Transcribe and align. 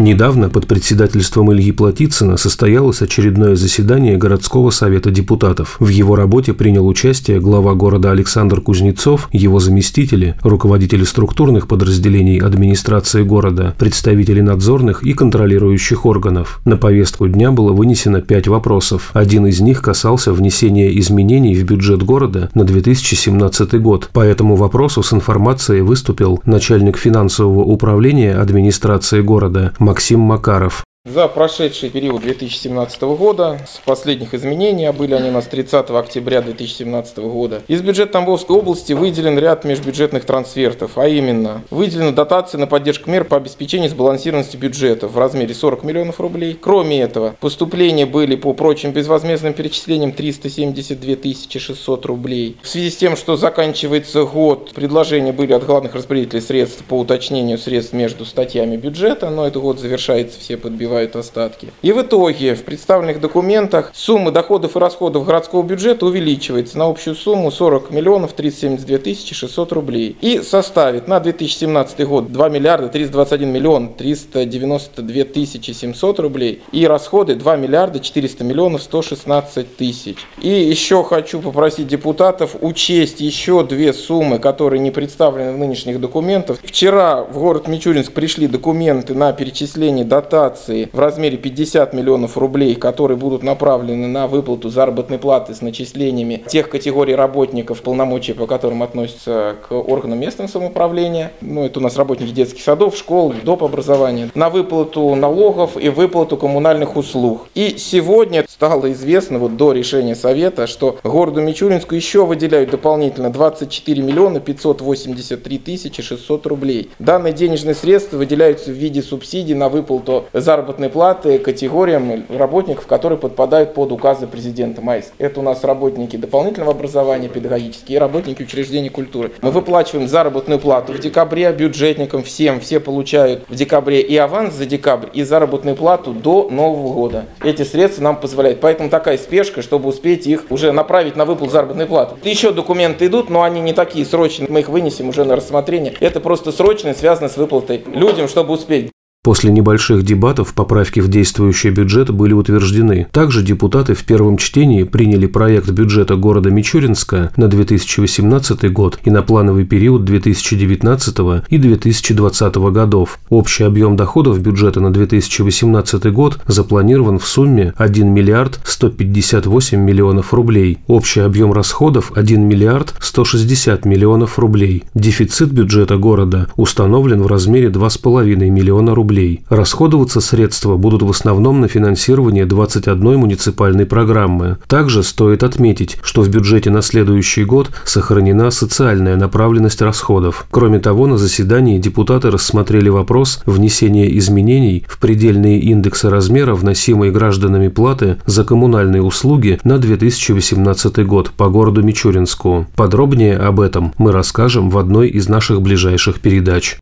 Недавно 0.00 0.48
под 0.48 0.66
председательством 0.66 1.52
Ильи 1.52 1.72
Платицына 1.72 2.38
состоялось 2.38 3.02
очередное 3.02 3.54
заседание 3.54 4.16
городского 4.16 4.70
совета 4.70 5.10
депутатов. 5.10 5.76
В 5.78 5.88
его 5.88 6.16
работе 6.16 6.54
принял 6.54 6.88
участие 6.88 7.38
глава 7.38 7.74
города 7.74 8.10
Александр 8.10 8.62
Кузнецов, 8.62 9.28
его 9.30 9.60
заместители, 9.60 10.36
руководители 10.42 11.04
структурных 11.04 11.68
подразделений 11.68 12.38
администрации 12.38 13.24
города, 13.24 13.74
представители 13.78 14.40
надзорных 14.40 15.02
и 15.02 15.12
контролирующих 15.12 16.06
органов. 16.06 16.62
На 16.64 16.78
повестку 16.78 17.28
дня 17.28 17.52
было 17.52 17.72
вынесено 17.72 18.22
пять 18.22 18.48
вопросов. 18.48 19.10
Один 19.12 19.46
из 19.48 19.60
них 19.60 19.82
касался 19.82 20.32
внесения 20.32 20.98
изменений 20.98 21.54
в 21.54 21.64
бюджет 21.64 22.02
города 22.02 22.48
на 22.54 22.64
2017 22.64 23.78
год. 23.82 24.08
По 24.14 24.20
этому 24.20 24.56
вопросу 24.56 25.02
с 25.02 25.12
информацией 25.12 25.82
выступил 25.82 26.40
начальник 26.46 26.96
финансового 26.96 27.64
управления 27.64 28.36
администрации 28.36 29.20
города 29.20 29.74
Максим 29.90 30.20
Макаров. 30.20 30.84
За 31.06 31.28
прошедший 31.28 31.88
период 31.88 32.20
2017 32.20 33.00
года, 33.00 33.58
с 33.66 33.78
последних 33.78 34.34
изменений, 34.34 34.84
а 34.84 34.92
были 34.92 35.14
они 35.14 35.30
у 35.30 35.32
нас 35.32 35.46
30 35.46 35.88
октября 35.92 36.42
2017 36.42 37.16
года, 37.20 37.62
из 37.68 37.80
бюджета 37.80 38.12
Тамбовской 38.12 38.54
области 38.54 38.92
выделен 38.92 39.38
ряд 39.38 39.64
межбюджетных 39.64 40.26
трансфертов, 40.26 40.98
а 40.98 41.08
именно 41.08 41.62
выделена 41.70 42.10
дотация 42.10 42.58
на 42.58 42.66
поддержку 42.66 43.08
мер 43.08 43.24
по 43.24 43.38
обеспечению 43.38 43.88
сбалансированности 43.88 44.58
бюджета 44.58 45.08
в 45.08 45.16
размере 45.16 45.54
40 45.54 45.84
миллионов 45.84 46.20
рублей. 46.20 46.54
Кроме 46.60 47.00
этого, 47.00 47.34
поступления 47.40 48.04
были 48.04 48.36
по 48.36 48.52
прочим 48.52 48.92
безвозмездным 48.92 49.54
перечислениям 49.54 50.12
372 50.12 51.16
600 51.58 52.04
рублей. 52.04 52.58
В 52.60 52.68
связи 52.68 52.90
с 52.90 52.98
тем, 52.98 53.16
что 53.16 53.36
заканчивается 53.36 54.24
год, 54.24 54.72
предложения 54.74 55.32
были 55.32 55.54
от 55.54 55.64
главных 55.64 55.94
распределителей 55.94 56.42
средств 56.42 56.84
по 56.84 56.98
уточнению 56.98 57.56
средств 57.56 57.94
между 57.94 58.26
статьями 58.26 58.76
бюджета, 58.76 59.30
но 59.30 59.46
этот 59.46 59.62
год 59.62 59.80
завершается 59.80 60.38
все 60.38 60.58
подбивания 60.58 60.89
отбивают 60.90 61.16
остатки. 61.16 61.68
И 61.82 61.92
в 61.92 62.02
итоге 62.02 62.54
в 62.54 62.64
представленных 62.64 63.20
документах 63.20 63.90
сумма 63.94 64.30
доходов 64.30 64.76
и 64.76 64.78
расходов 64.78 65.24
городского 65.24 65.62
бюджета 65.62 66.06
увеличивается 66.06 66.78
на 66.78 66.86
общую 66.86 67.14
сумму 67.14 67.50
40 67.50 67.90
миллионов 67.90 68.32
372 68.32 68.98
тысячи 68.98 69.34
600 69.34 69.72
рублей 69.72 70.16
и 70.20 70.40
составит 70.40 71.08
на 71.08 71.20
2017 71.20 72.06
год 72.06 72.32
2 72.32 72.48
миллиарда 72.48 72.88
321 72.88 73.48
миллион 73.48 73.94
392 73.94 75.24
тысячи 75.24 75.70
700 75.70 76.20
рублей 76.20 76.62
и 76.72 76.86
расходы 76.86 77.34
2 77.34 77.56
миллиарда 77.56 78.00
400 78.00 78.44
миллионов 78.44 78.82
116 78.82 79.76
тысяч. 79.76 80.16
И 80.42 80.48
еще 80.48 81.04
хочу 81.04 81.40
попросить 81.40 81.86
депутатов 81.86 82.56
учесть 82.60 83.20
еще 83.20 83.64
две 83.64 83.92
суммы, 83.92 84.38
которые 84.38 84.80
не 84.80 84.90
представлены 84.90 85.52
в 85.52 85.58
нынешних 85.58 86.00
документах. 86.00 86.58
Вчера 86.62 87.22
в 87.22 87.38
город 87.38 87.68
Мичуринск 87.68 88.12
пришли 88.12 88.46
документы 88.46 89.14
на 89.14 89.32
перечисление 89.32 90.04
дотации 90.04 90.79
в 90.92 90.98
размере 90.98 91.36
50 91.36 91.92
миллионов 91.94 92.36
рублей, 92.36 92.74
которые 92.74 93.16
будут 93.16 93.42
направлены 93.42 94.08
на 94.08 94.26
выплату 94.26 94.68
заработной 94.70 95.18
платы 95.18 95.54
с 95.54 95.60
начислениями 95.60 96.42
тех 96.46 96.68
категорий 96.68 97.14
работников, 97.14 97.82
полномочия 97.82 98.34
по 98.34 98.46
которым 98.46 98.82
относятся 98.82 99.56
к 99.68 99.72
органам 99.72 100.18
местного 100.18 100.48
самоуправления. 100.48 101.32
Ну, 101.40 101.64
это 101.64 101.78
у 101.78 101.82
нас 101.82 101.96
работники 101.96 102.32
детских 102.32 102.62
садов, 102.62 102.96
школ, 102.96 103.34
доп. 103.44 103.62
образования. 103.62 104.30
На 104.34 104.50
выплату 104.50 105.14
налогов 105.14 105.76
и 105.76 105.88
выплату 105.88 106.36
коммунальных 106.36 106.96
услуг. 106.96 107.48
И 107.54 107.76
сегодня 107.78 108.44
стало 108.48 108.92
известно 108.92 109.38
вот 109.38 109.56
до 109.56 109.72
решения 109.72 110.14
Совета, 110.14 110.66
что 110.66 110.98
городу 111.04 111.40
Мичуринску 111.40 111.94
еще 111.94 112.24
выделяют 112.24 112.70
дополнительно 112.70 113.30
24 113.30 114.02
миллиона 114.02 114.40
583 114.40 115.58
тысячи 115.58 116.02
600 116.02 116.46
рублей. 116.46 116.90
Данные 116.98 117.32
денежные 117.32 117.74
средства 117.74 118.16
выделяются 118.16 118.70
в 118.70 118.74
виде 118.74 119.02
субсидий 119.02 119.54
на 119.54 119.68
выплату 119.68 120.24
заработной 120.32 120.69
заработной 120.70 120.88
платы 120.88 121.38
категориям 121.38 122.26
работников, 122.28 122.86
которые 122.86 123.18
подпадают 123.18 123.74
под 123.74 123.90
указы 123.90 124.28
президента 124.28 124.80
МАИС. 124.80 125.12
Это 125.18 125.40
у 125.40 125.42
нас 125.42 125.64
работники 125.64 126.16
дополнительного 126.16 126.72
образования, 126.72 127.28
педагогические, 127.28 127.96
и 127.96 127.98
работники 127.98 128.42
учреждений 128.42 128.88
культуры. 128.88 129.32
Мы 129.42 129.50
выплачиваем 129.50 130.06
заработную 130.06 130.60
плату 130.60 130.92
в 130.92 131.00
декабре 131.00 131.50
бюджетникам 131.50 132.22
всем, 132.22 132.60
все 132.60 132.78
получают 132.78 133.42
в 133.48 133.54
декабре 133.56 134.00
и 134.00 134.16
аванс 134.16 134.54
за 134.54 134.64
декабрь, 134.64 135.08
и 135.12 135.24
заработную 135.24 135.74
плату 135.74 136.12
до 136.12 136.48
Нового 136.48 136.94
года. 136.94 137.24
Эти 137.42 137.62
средства 137.62 138.04
нам 138.04 138.20
позволяют. 138.20 138.60
Поэтому 138.60 138.90
такая 138.90 139.18
спешка, 139.18 139.62
чтобы 139.62 139.88
успеть 139.88 140.28
их 140.28 140.44
уже 140.50 140.70
направить 140.70 141.16
на 141.16 141.24
выплату 141.24 141.52
заработной 141.52 141.86
платы. 141.86 142.14
Еще 142.22 142.52
документы 142.52 143.06
идут, 143.06 143.28
но 143.28 143.42
они 143.42 143.60
не 143.60 143.72
такие 143.72 144.06
срочные. 144.06 144.48
Мы 144.48 144.60
их 144.60 144.68
вынесем 144.68 145.08
уже 145.08 145.24
на 145.24 145.34
рассмотрение. 145.34 145.94
Это 145.98 146.20
просто 146.20 146.52
срочные, 146.52 146.94
связано 146.94 147.28
с 147.28 147.36
выплатой 147.36 147.82
людям, 147.92 148.28
чтобы 148.28 148.54
успеть. 148.54 148.92
После 149.22 149.50
небольших 149.50 150.02
дебатов 150.02 150.54
поправки 150.54 151.00
в 151.00 151.08
действующий 151.08 151.68
бюджет 151.68 152.10
были 152.10 152.32
утверждены. 152.32 153.06
Также 153.12 153.42
депутаты 153.42 153.92
в 153.92 154.02
первом 154.04 154.38
чтении 154.38 154.84
приняли 154.84 155.26
проект 155.26 155.68
бюджета 155.68 156.16
города 156.16 156.50
Мичуринска 156.50 157.30
на 157.36 157.48
2018 157.48 158.72
год 158.72 158.98
и 159.04 159.10
на 159.10 159.20
плановый 159.20 159.66
период 159.66 160.06
2019 160.06 161.18
и 161.50 161.58
2020 161.58 162.54
годов. 162.72 163.18
Общий 163.28 163.64
объем 163.64 163.94
доходов 163.94 164.40
бюджета 164.40 164.80
на 164.80 164.90
2018 164.90 166.10
год 166.14 166.40
запланирован 166.46 167.18
в 167.18 167.26
сумме 167.26 167.74
1 167.76 168.08
миллиард 168.08 168.58
158 168.64 169.78
миллионов 169.78 170.32
рублей. 170.32 170.78
Общий 170.86 171.20
объем 171.20 171.52
расходов 171.52 172.12
1 172.14 172.40
миллиард 172.40 172.94
160 172.98 173.84
миллионов 173.84 174.38
рублей. 174.38 174.84
Дефицит 174.94 175.52
бюджета 175.52 175.98
города 175.98 176.46
установлен 176.56 177.20
в 177.20 177.26
размере 177.26 177.68
2,5 177.68 178.48
миллиона 178.48 178.94
рублей 178.94 179.09
рублей. 179.10 179.40
Расходоваться 179.48 180.20
средства 180.20 180.76
будут 180.76 181.02
в 181.02 181.10
основном 181.10 181.60
на 181.60 181.66
финансирование 181.68 182.46
21 182.46 183.18
муниципальной 183.18 183.84
программы. 183.84 184.58
Также 184.68 185.02
стоит 185.02 185.42
отметить, 185.42 185.98
что 186.02 186.22
в 186.22 186.28
бюджете 186.28 186.70
на 186.70 186.80
следующий 186.80 187.44
год 187.44 187.70
сохранена 187.84 188.50
социальная 188.50 189.16
направленность 189.16 189.82
расходов. 189.82 190.46
Кроме 190.50 190.78
того, 190.78 191.08
на 191.08 191.18
заседании 191.18 191.78
депутаты 191.78 192.30
рассмотрели 192.30 192.88
вопрос 192.88 193.42
внесения 193.46 194.16
изменений 194.18 194.84
в 194.88 195.00
предельные 195.00 195.58
индексы 195.58 196.08
размера 196.08 196.54
вносимой 196.54 197.10
гражданами 197.10 197.68
платы 197.68 198.18
за 198.26 198.44
коммунальные 198.44 199.02
услуги 199.02 199.58
на 199.64 199.78
2018 199.78 201.04
год 201.04 201.32
по 201.36 201.48
городу 201.48 201.82
Мичуринску. 201.82 202.66
Подробнее 202.76 203.36
об 203.36 203.58
этом 203.58 203.92
мы 203.98 204.12
расскажем 204.12 204.70
в 204.70 204.78
одной 204.78 205.08
из 205.08 205.28
наших 205.28 205.60
ближайших 205.62 206.20
передач. 206.20 206.76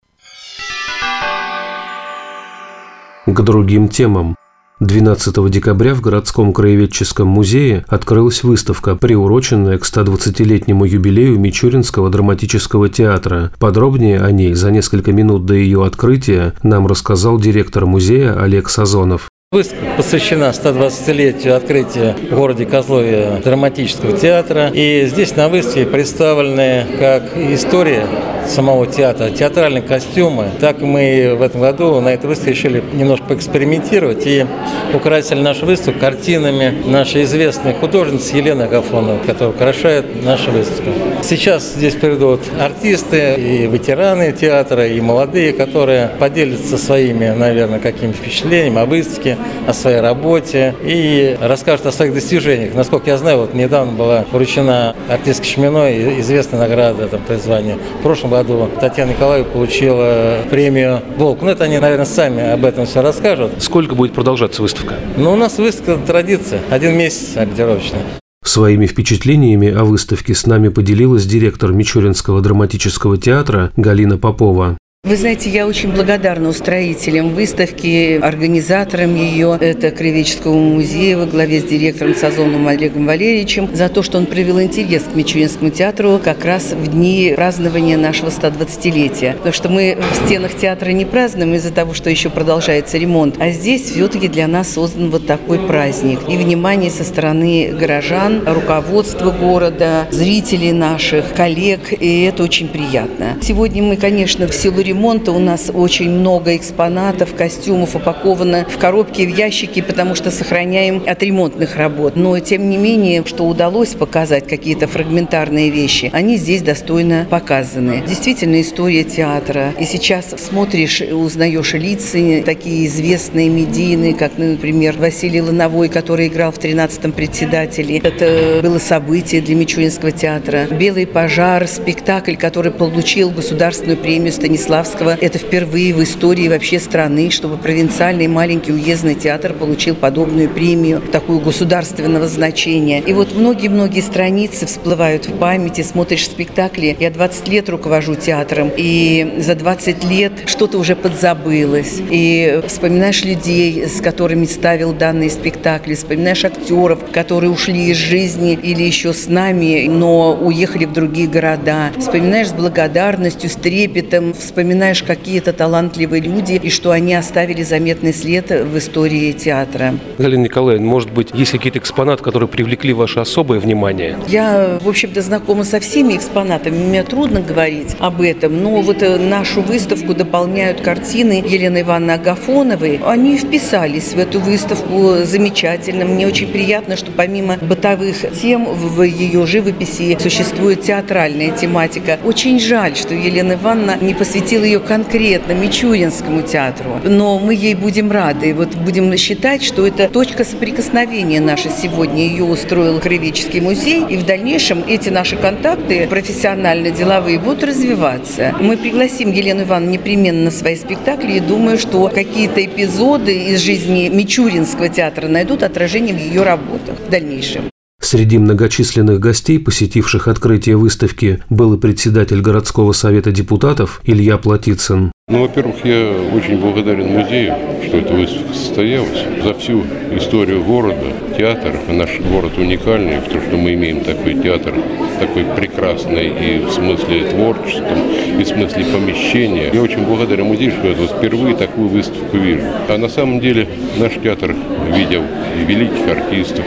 К 3.35 3.43
другим 3.43 3.89
темам. 3.89 4.37
12 4.81 5.51
декабря 5.51 5.95
в 5.95 6.01
городском 6.01 6.53
краеведческом 6.53 7.27
музее 7.27 7.85
открылась 7.89 8.45
выставка, 8.45 8.95
приуроченная 8.95 9.77
к 9.79 9.83
120-летнему 9.83 10.85
юбилею 10.85 11.39
Мичуринского 11.39 12.11
драматического 12.11 12.89
театра. 12.89 13.51
Подробнее 13.59 14.21
о 14.21 14.31
ней 14.31 14.55
за 14.55 14.71
несколько 14.71 15.13
минут 15.13 15.47
до 15.47 15.55
ее 15.55 15.85
открытия 15.85 16.55
нам 16.63 16.87
рассказал 16.87 17.41
директор 17.41 17.87
музея 17.87 18.41
Олег 18.41 18.69
Сазонов. 18.69 19.29
Выставка 19.51 19.87
посвящена 19.97 20.51
120-летию 20.51 21.57
открытия 21.57 22.15
в 22.31 22.35
городе 22.35 22.67
Козлове 22.67 23.41
драматического 23.43 24.13
театра. 24.15 24.71
И 24.75 25.07
здесь 25.07 25.37
на 25.37 25.49
выставке 25.49 25.87
представлены 25.87 26.85
как 26.99 27.35
история 27.35 28.07
самого 28.47 28.87
театра, 28.87 29.31
театральные 29.31 29.83
костюмы. 29.83 30.51
Так 30.61 30.83
мы 30.83 31.35
в 31.39 31.41
этом 31.41 31.63
году 31.63 31.99
на 32.01 32.09
этой 32.09 32.27
выставке 32.27 32.51
решили 32.51 32.85
немножко 32.93 33.25
поэкспериментировать 33.29 34.27
и 34.27 34.45
украсили 34.93 35.41
нашу 35.41 35.65
выставку 35.65 35.99
картинами 36.01 36.83
нашей 36.87 37.25
известной 37.25 37.73
художницы 37.73 38.37
Елены 38.37 38.65
Агафоновой, 38.65 39.21
которая 39.25 39.55
украшает 39.55 40.25
нашу 40.25 40.51
выставку. 40.51 40.91
Сейчас 41.23 41.75
здесь 41.75 41.95
придут 41.95 42.41
артисты 42.61 43.35
и 43.37 43.67
ветераны 43.67 44.33
театра, 44.33 44.87
и 44.87 45.01
молодые, 45.01 45.55
которые 45.55 46.11
поделятся 46.19 46.77
своими, 46.77 47.31
наверное, 47.31 47.79
какими 47.79 48.13
впечатлениями 48.13 48.81
о 48.81 48.87
выставке, 48.87 49.38
о 49.67 49.73
своей 49.73 50.01
работе 50.01 50.75
и 50.83 51.37
расскажут 51.41 51.87
о 51.87 51.93
своих 51.93 52.15
достижениях. 52.15 52.75
Насколько 52.75 53.11
я 53.11 53.19
знаю, 53.19 53.39
вот 53.39 53.55
недавно 53.55 53.93
была 53.93 54.25
вручена 54.31 54.95
артистке 55.09 55.49
Шминой 55.51 56.21
известная 56.21 56.61
награда 56.61 57.09
там, 57.09 57.21
призвания. 57.27 57.77
В 58.01 58.03
прошлом 58.03 58.31
году 58.31 58.69
Татьяна 58.81 59.11
Николаева 59.11 59.45
получила 59.45 60.39
премию 60.51 61.01
«Волк». 61.17 61.43
Ну, 61.43 61.51
это 61.51 61.65
они, 61.65 61.79
наверное, 61.79 62.07
сами 62.07 62.53
об 62.53 62.65
этом 62.65 62.87
все 62.87 63.03
расскажут. 63.03 63.53
Сколько 63.59 63.95
будет 63.95 64.13
продолжаться 64.13 64.63
выставка? 64.63 64.95
Ну, 65.17 65.33
у 65.33 65.37
нас 65.37 65.59
выставка 65.59 65.99
традиция. 66.07 66.61
Один 66.71 66.97
месяц 66.97 67.37
ориентировочно. 67.37 67.99
Своими 68.45 68.87
впечатлениями 68.87 69.71
о 69.71 69.85
выставке 69.85 70.35
с 70.35 70.47
нами 70.47 70.69
поделилась 70.69 71.27
директор 71.27 71.73
Мичуринского 71.73 72.41
драматического 72.41 73.19
театра 73.19 73.73
Галина 73.77 74.17
Попова. 74.17 74.79
Вы 75.05 75.17
знаете, 75.17 75.49
я 75.49 75.69
очень 75.69 75.93
благодарна 75.93 76.49
устроителям 76.49 77.33
выставки, 77.33 78.19
организаторам 78.21 79.15
ее, 79.15 79.57
это 79.61 79.93
Кривеческому 79.93 80.59
музею 80.59 81.21
во 81.21 81.27
главе 81.27 81.61
с 81.61 81.63
директором 81.63 82.17
Сазоном 82.17 82.67
Олегом 82.67 83.07
Валерьевичем, 83.07 83.71
за 83.73 83.89
то, 83.89 84.03
что 84.03 84.19
он 84.19 84.27
привел 84.27 84.61
интерес 84.61 85.05
к 85.05 85.15
Мичуринскому 85.15 85.71
театру 85.71 86.21
как 86.23 86.45
раз 86.45 86.73
в 86.73 86.89
дни 86.89 87.33
празднования 87.37 87.97
нашего 87.97 88.31
120-летия. 88.31 89.35
Потому 89.35 89.53
что 89.53 89.69
мы 89.69 89.97
в 90.01 90.27
стенах 90.27 90.57
театра 90.57 90.91
не 90.91 91.05
празднуем 91.05 91.55
из-за 91.55 91.73
того, 91.73 91.95
что 91.95 92.11
еще 92.11 92.29
продолжается 92.29 92.99
ремонт, 92.99 93.37
а 93.39 93.51
здесь 93.51 93.83
все-таки 93.93 94.27
для 94.27 94.49
нас 94.49 94.73
создан 94.73 95.11
вот 95.11 95.29
такой 95.29 95.61
праздник. 95.61 96.19
И 96.29 96.37
внимание 96.37 96.91
со 96.91 97.05
стороны 97.05 97.69
горожан, 97.73 98.43
руководства 98.49 99.31
города, 99.31 100.09
зрителей 100.11 100.73
наших, 100.73 101.35
коллег, 101.35 101.93
и 101.93 102.25
это 102.25 102.43
очень 102.43 102.67
приятно. 102.67 103.39
Сегодня 103.41 103.81
мы, 103.81 103.97
конечно, 103.97 104.49
в 104.49 104.55
силу 104.57 104.88
ремонта 104.89 105.33
у 105.33 105.39
нас 105.39 105.71
очень 105.73 106.11
много 106.11 106.57
экспонатов, 106.57 107.35
костюмов 107.35 107.95
упаковано 107.95 108.67
в 108.69 108.79
коробки, 108.79 109.23
в 109.23 109.37
ящики, 109.37 109.83
потому 109.83 110.15
что 110.15 110.31
сохраняем 110.31 111.03
от 111.07 111.23
ремонтных 111.23 111.77
работ. 111.77 112.17
Но, 112.17 112.39
тем 112.39 112.71
не 112.71 112.79
менее, 112.79 113.23
что 113.27 113.45
удалось 113.45 113.91
показать 113.91 114.49
какие-то 114.49 114.87
фрагментарные 114.87 115.69
вещи, 115.69 116.11
они 116.15 116.37
здесь 116.37 116.63
достойно 116.63 117.27
показаны. 117.29 118.03
Действительно, 118.07 118.61
история 118.63 119.05
театра. 119.05 119.75
И 119.79 119.85
сейчас 119.85 120.35
смотришь, 120.39 121.03
узнаешь 121.03 121.75
лица, 121.75 122.43
такие 122.45 122.87
известные 122.87 123.51
медийные, 123.51 124.15
как, 124.15 124.39
например, 124.39 124.97
Василий 124.97 125.43
Лановой, 125.43 125.89
который 125.89 126.29
играл 126.29 126.51
в 126.51 126.59
«13-м 126.59 127.13
председателе». 127.13 127.99
Это 127.99 128.61
было 128.63 128.79
событие 128.79 129.43
для 129.43 129.55
Мичуринского 129.55 130.13
театра. 130.13 130.67
«Белый 130.71 131.07
пожар», 131.07 131.67
спектакль, 131.69 132.37
который 132.37 132.73
получил 132.73 133.31
государственную 133.31 133.99
премию 133.99 134.33
Станислава 134.33 134.78
Станиславского. 134.85 135.17
Это 135.21 135.39
впервые 135.39 135.95
в 135.95 136.03
истории 136.03 136.49
вообще 136.49 136.79
страны, 136.79 137.31
чтобы 137.31 137.57
провинциальный 137.57 138.29
маленький 138.29 138.73
уездный 138.73 139.15
театр 139.15 139.53
получил 139.53 139.95
подобную 139.95 140.49
премию, 140.49 141.01
такую 141.13 141.41
государственного 141.41 142.29
значения. 142.29 143.01
И 143.01 143.13
вот 143.13 143.35
многие-многие 143.35 144.01
страницы 144.01 144.67
всплывают 144.67 145.27
в 145.27 145.37
памяти, 145.39 145.83
смотришь 145.83 146.27
спектакли. 146.27 146.97
Я 146.99 147.11
20 147.11 147.49
лет 147.49 147.69
руковожу 147.69 148.15
театром, 148.15 148.71
и 148.77 149.37
за 149.39 149.55
20 149.55 150.05
лет 150.05 150.33
что-то 150.47 150.79
уже 150.79 150.95
подзабылось. 150.95 152.01
И 152.11 152.61
вспоминаешь 152.67 153.25
людей, 153.25 153.87
с 153.87 154.01
которыми 154.01 154.45
ставил 154.45 154.93
данные 154.93 155.31
спектакли, 155.31 155.95
вспоминаешь 155.95 156.45
актеров, 156.45 157.01
которые 157.13 157.51
ушли 157.51 157.91
из 157.91 157.97
жизни 157.97 158.59
или 158.63 158.83
еще 158.83 159.13
с 159.13 159.27
нами, 159.29 159.87
но 159.89 160.35
уехали 160.35 160.85
в 160.85 160.93
другие 160.93 161.29
города. 161.29 161.91
Вспоминаешь 161.99 162.49
с 162.49 162.53
благодарностью, 162.53 163.51
с 163.51 163.55
трепетом, 163.55 164.35
вспоминаешь 164.35 164.68
вспоминаешь 164.69 165.03
какие-то 165.03 165.55
талантливые 165.55 166.21
люди 166.21 166.61
и 166.63 166.69
что 166.69 166.91
они 166.91 167.15
оставили 167.15 167.63
заметный 167.63 168.13
след 168.13 168.51
в 168.51 168.77
истории 168.77 169.33
театра. 169.33 169.95
Галина 170.19 170.43
Николаевна, 170.43 170.87
может 170.87 171.11
быть, 171.11 171.31
есть 171.33 171.53
какие-то 171.53 171.79
экспонаты, 171.79 172.23
которые 172.23 172.51
привлекли 172.51 172.93
ваше 172.93 173.21
особое 173.21 173.61
внимание? 173.61 174.19
Я, 174.29 174.79
в 174.83 174.87
общем-то, 174.87 175.23
знакома 175.23 175.65
со 175.65 175.81
всеми 175.81 176.17
экспонатами. 176.17 176.77
Мне 176.77 177.03
трудно 177.03 177.41
говорить 177.41 177.97
об 177.99 178.21
этом, 178.21 178.63
но 178.63 178.83
вот 178.83 179.03
э, 179.03 179.17
нашу 179.17 179.63
выставку 179.63 180.13
дополняют 180.13 180.83
картины 180.83 181.43
Елены 181.47 181.81
Ивановны 181.81 182.13
Агафоновой. 182.13 183.01
Они 183.07 183.39
вписались 183.39 184.13
в 184.13 184.19
эту 184.19 184.39
выставку 184.39 185.25
замечательно. 185.25 186.05
Мне 186.05 186.27
очень 186.27 186.49
приятно, 186.49 186.99
что 186.99 187.11
помимо 187.11 187.57
бытовых 187.57 188.17
тем 188.39 188.67
в 188.67 189.03
ее 189.03 189.47
живописи 189.47 190.19
существует 190.21 190.83
театральная 190.83 191.53
тематика. 191.53 192.19
Очень 192.23 192.61
жаль, 192.61 192.97
что 192.97 193.15
Елена 193.15 193.55
Ивановна 193.55 193.97
не 194.03 194.13
посвятила 194.19 194.58
посвятил 194.59 194.65
ее 194.65 194.81
конкретно 194.81 195.53
Мичуринскому 195.53 196.43
театру. 196.43 197.01
Но 197.05 197.39
мы 197.39 197.55
ей 197.55 197.75
будем 197.75 198.11
рады. 198.11 198.55
Вот 198.55 198.75
будем 198.75 199.17
считать, 199.17 199.63
что 199.63 199.87
это 199.87 200.09
точка 200.09 200.45
соприкосновения 200.45 201.41
наша 201.41 201.71
сегодня. 201.71 202.27
Ее 202.27 202.45
устроил 202.45 203.01
Кривический 203.01 203.61
музей. 203.61 204.05
И 204.09 204.17
в 204.17 204.27
дальнейшем 204.27 204.85
эти 204.89 205.11
наши 205.11 205.37
контакты 205.37 206.07
профессионально-деловые 206.09 207.39
будут 207.39 207.65
развиваться. 207.65 208.55
Мы 208.61 208.77
пригласим 208.77 209.33
Елену 209.33 209.63
Ивановну 209.63 209.91
непременно 209.91 210.45
на 210.45 210.51
свои 210.51 210.77
спектакли 210.77 211.35
и 211.35 211.41
думаю, 211.41 211.79
что 211.79 212.09
какие-то 212.09 212.65
эпизоды 212.65 213.53
из 213.53 213.61
жизни 213.61 214.09
Мичуринского 214.09 214.89
театра 214.89 215.29
найдут 215.29 215.63
отражение 215.63 216.15
в 216.15 216.19
ее 216.19 216.43
работах 216.43 216.97
в 217.07 217.11
дальнейшем. 217.11 217.71
Среди 218.11 218.39
многочисленных 218.39 219.21
гостей, 219.21 219.59
посетивших 219.59 220.29
открытие 220.29 220.79
выставки, 220.79 221.43
был 221.51 221.75
и 221.75 221.79
председатель 221.79 222.41
городского 222.41 222.93
совета 222.93 223.33
депутатов 223.33 224.01
Илья 224.03 224.39
Платицын. 224.39 225.13
Ну, 225.29 225.43
во-первых, 225.43 225.85
я 225.85 226.15
очень 226.35 226.59
благодарен 226.59 227.09
музею, 227.09 227.55
что 227.87 227.99
эта 227.99 228.15
выставка 228.15 228.55
состоялась. 228.55 229.27
За 229.45 229.53
всю 229.53 229.85
историю 230.17 230.65
города, 230.65 231.13
театр, 231.37 231.79
наш 231.91 232.19
город 232.21 232.53
уникальный, 232.57 233.21
потому 233.21 233.43
что 233.43 233.59
мы 233.59 233.75
имеем 233.75 234.01
такой 234.01 234.37
театр, 234.37 234.73
такой 235.21 235.45
прекрасный 235.55 236.29
и 236.29 236.65
в 236.65 236.71
смысле 236.71 237.29
творческом, 237.29 237.99
и 238.41 238.43
в 238.43 238.49
смысле 238.49 238.87
помещения. 238.87 239.71
Я 239.71 239.83
очень 239.83 240.07
благодарен 240.07 240.47
музею, 240.47 240.73
что 240.73 240.89
я 240.89 240.95
вот 240.95 241.11
впервые 241.11 241.55
такую 241.55 241.89
выставку 241.89 242.39
вижу. 242.39 242.63
А 242.89 242.97
на 242.97 243.11
самом 243.11 243.41
деле 243.41 243.69
наш 243.99 244.15
театр 244.15 244.57
видел 244.97 245.25
и 245.61 245.71
великих 245.71 246.09
артистов. 246.09 246.65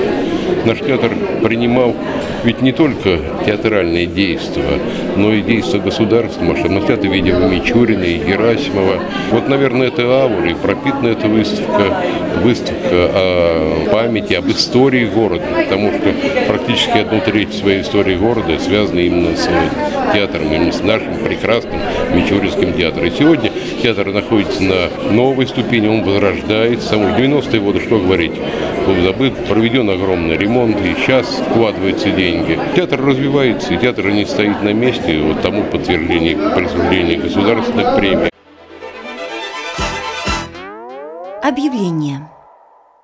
Наш 0.66 0.80
театр 0.80 1.12
принимал 1.44 1.96
ведь 2.44 2.62
не 2.62 2.72
только 2.72 3.20
театральные 3.46 4.08
действия, 4.08 4.80
но 5.16 5.34
и 5.34 5.42
действия 5.42 5.80
государственного, 5.80 6.58
что 6.58 6.70
наш 6.70 6.86
театр 6.86 7.08
видел 7.08 7.40
Мичурина, 7.48 8.04
и 8.04 8.18
Гера 8.18 8.54
Герасимова. 8.54 9.00
Вот, 9.32 9.48
наверное, 9.48 9.88
это 9.88 10.04
аура, 10.04 10.50
и 10.50 10.54
пропитана 10.54 11.10
эта 11.10 11.28
выставка, 11.28 11.98
выставка 12.44 12.76
о 12.92 13.90
памяти, 13.92 14.34
об 14.34 14.50
истории 14.50 15.06
города, 15.06 15.44
потому 15.56 15.92
что 15.92 16.14
практически 16.48 16.98
одну 16.98 17.22
треть 17.22 17.54
своей 17.54 17.82
истории 17.82 18.16
города 18.16 18.58
связана 18.60 19.00
именно 19.00 19.36
с 19.36 19.48
театром, 20.14 20.52
именно 20.52 20.72
с 20.72 20.82
нашим 20.82 21.16
прекрасным 21.24 21.80
Мичуринским 22.14 22.74
театром. 22.74 23.06
И 23.06 23.12
сегодня 23.12 23.51
театр 23.82 24.12
находится 24.12 24.62
на 24.64 25.12
новой 25.12 25.48
ступени, 25.48 25.88
он 25.88 26.04
возрождается. 26.04 26.90
Саму 26.90 27.10
90-е 27.10 27.60
годы, 27.60 27.80
что 27.80 28.00
говорить, 28.00 28.34
был 28.86 29.02
забыт, 29.04 29.34
проведен 29.48 29.90
огромный 29.90 30.38
ремонт, 30.38 30.78
и 30.82 30.96
сейчас 30.96 31.26
вкладываются 31.50 32.10
деньги. 32.12 32.60
Театр 32.76 33.04
развивается, 33.04 33.74
и 33.74 33.78
театр 33.78 34.10
не 34.10 34.26
стоит 34.26 34.62
на 34.62 34.74
месте, 34.74 35.20
вот 35.20 35.42
тому 35.42 35.64
подтверждение 35.64 36.38
присуждения 36.56 37.18
государственных 37.18 37.96
премий. 37.96 38.30
Объявление. 41.42 42.30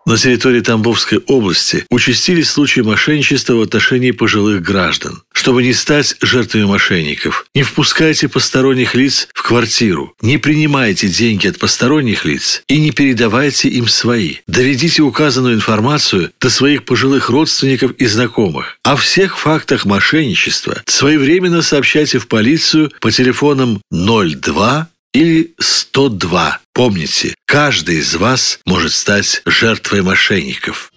На 0.08 0.16
территории 0.16 0.62
Тамбовской 0.62 1.18
области 1.28 1.86
участились 1.90 2.50
случаи 2.50 2.80
мошенничества 2.80 3.56
в 3.56 3.62
отношении 3.62 4.12
пожилых 4.12 4.62
граждан. 4.62 5.22
Чтобы 5.34 5.64
не 5.64 5.74
стать 5.74 6.16
жертвами 6.22 6.64
мошенников, 6.64 7.46
не 7.54 7.64
впускайте 7.64 8.30
посторонних 8.30 8.96
лиц 8.96 9.28
в 9.34 9.44
квартиру, 9.44 10.14
не 10.22 10.38
принимайте 10.38 11.10
деньги 11.10 11.48
от 11.48 11.60
посторонних 11.60 12.24
лиц 12.24 12.64
и 12.70 12.80
не 12.80 12.92
передавайте 12.92 13.68
им 13.68 13.90
свои. 13.90 14.36
Доведите 14.48 15.02
указанную 15.02 15.56
информацию 15.56 16.32
до 16.40 16.50
своих 16.50 16.86
пожилых 16.86 17.30
родственников 17.30 17.92
и 17.98 18.06
знакомых. 18.06 18.80
О 18.84 18.96
всех 18.96 19.38
фактах 19.38 19.84
мошенничества 19.84 20.84
своевременно 20.86 21.62
сообщайте 21.62 22.20
в 22.20 22.30
полицию 22.30 22.94
по 23.02 23.12
телефонам 23.12 23.82
02 23.92 24.88
или 25.14 25.54
102. 25.60 26.60
Помните, 26.78 27.34
каждый 27.48 27.96
из 27.96 28.16
вас 28.16 28.60
может 28.68 28.92
стать 28.92 29.42
жертвой 29.48 30.04
мошенников. 30.04 30.94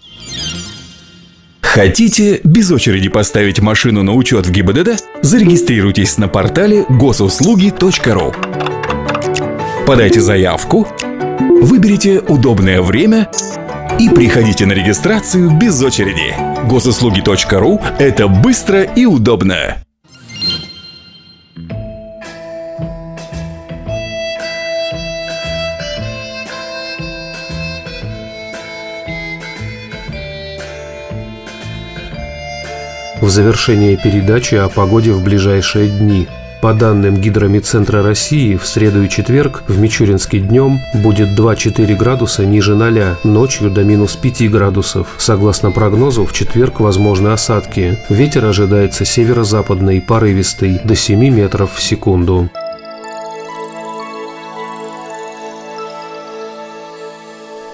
Хотите 1.62 2.42
без 2.44 2.70
очереди 2.70 3.08
поставить 3.08 3.60
машину 3.60 4.02
на 4.02 4.12
учет 4.12 4.44
в 4.44 4.50
ГИБДД? 4.50 5.02
Зарегистрируйтесь 5.22 6.18
на 6.18 6.28
портале 6.28 6.84
госуслуги.ру. 6.90 8.34
Подайте 9.86 10.20
заявку, 10.20 10.86
выберите 11.62 12.20
удобное 12.20 12.82
время 12.82 13.30
и 13.98 14.10
приходите 14.10 14.66
на 14.66 14.72
регистрацию 14.72 15.50
без 15.58 15.80
очереди. 15.82 16.36
Госуслуги.ру– 16.68 17.80
это 17.98 18.28
быстро 18.28 18.82
и 18.82 19.06
удобно. 19.06 19.82
в 33.20 33.28
завершение 33.28 33.96
передачи 33.96 34.54
о 34.54 34.68
погоде 34.68 35.12
в 35.12 35.22
ближайшие 35.22 35.88
дни. 35.88 36.26
По 36.60 36.74
данным 36.74 37.16
Гидромедцентра 37.16 38.02
России, 38.02 38.56
в 38.56 38.66
среду 38.66 39.02
и 39.02 39.08
четверг 39.08 39.62
в 39.66 39.78
Мичуринске 39.78 40.40
днем 40.40 40.78
будет 40.94 41.28
2-4 41.28 41.96
градуса 41.96 42.44
ниже 42.44 42.74
0, 42.74 43.16
ночью 43.24 43.70
до 43.70 43.82
минус 43.82 44.16
5 44.16 44.50
градусов. 44.50 45.14
Согласно 45.16 45.70
прогнозу, 45.70 46.26
в 46.26 46.34
четверг 46.34 46.80
возможны 46.80 47.28
осадки. 47.28 47.98
Ветер 48.10 48.44
ожидается 48.44 49.06
северо-западный, 49.06 50.02
порывистый, 50.02 50.80
до 50.84 50.94
7 50.94 51.18
метров 51.30 51.74
в 51.74 51.82
секунду. 51.82 52.50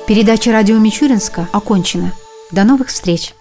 Передача 0.07 0.53
«Радио 0.53 0.79
Мичуринска» 0.79 1.49
окончена. 1.53 2.13
До 2.53 2.63
новых 2.63 2.87
встреч! 2.89 3.35